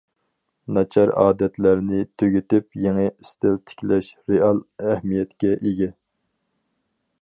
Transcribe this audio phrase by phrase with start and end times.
[0.77, 5.95] ناچار ئادەتلەرنى تۈگىتىپ، يېڭى ئىستىل تىكلەش رېئال ئەھمىيەتكە ئىگە.